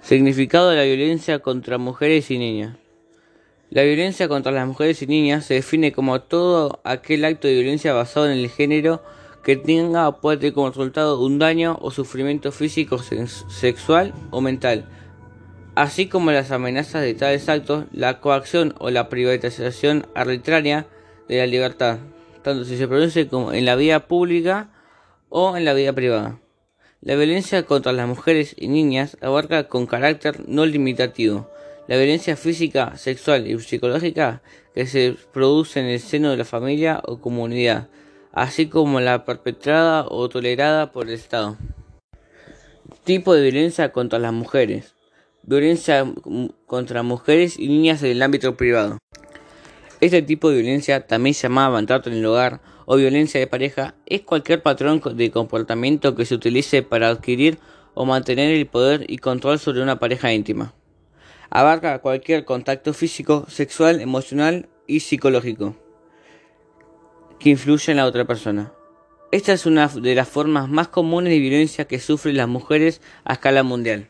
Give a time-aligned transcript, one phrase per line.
[0.00, 2.76] Significado de la violencia contra mujeres y niñas.
[3.70, 7.92] La violencia contra las mujeres y niñas se define como todo aquel acto de violencia
[7.92, 9.02] basado en el género
[9.42, 14.88] que tenga o puede tener como resultado un daño o sufrimiento físico, sexual o mental,
[15.74, 20.86] así como las amenazas de tales actos, la coacción o la privatización arbitraria
[21.28, 21.98] de la libertad,
[22.42, 24.70] tanto si se produce como en la vida pública
[25.28, 26.38] o en la vida privada.
[27.00, 31.48] La violencia contra las mujeres y niñas abarca con carácter no limitativo
[31.88, 34.42] la violencia física, sexual y psicológica
[34.74, 37.88] que se produce en el seno de la familia o comunidad,
[38.32, 41.56] así como la perpetrada o tolerada por el Estado.
[43.04, 44.94] Tipo de violencia contra las mujeres.
[45.44, 46.04] Violencia
[46.66, 48.98] contra mujeres y niñas en el ámbito privado.
[50.00, 54.20] Este tipo de violencia, también llamada maltrato en el hogar o violencia de pareja, es
[54.22, 57.58] cualquier patrón de comportamiento que se utilice para adquirir
[57.94, 60.72] o mantener el poder y control sobre una pareja íntima.
[61.50, 65.74] Abarca cualquier contacto físico, sexual, emocional y psicológico
[67.38, 68.72] que influya en la otra persona.
[69.30, 73.34] Esta es una de las formas más comunes de violencia que sufren las mujeres a
[73.34, 74.08] escala mundial.